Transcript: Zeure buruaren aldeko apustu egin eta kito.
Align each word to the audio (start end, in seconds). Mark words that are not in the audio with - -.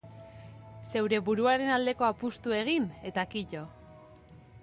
Zeure 0.93 1.19
buruaren 1.27 1.69
aldeko 1.75 2.07
apustu 2.09 2.57
egin 2.61 2.89
eta 3.13 3.27
kito. 3.35 3.65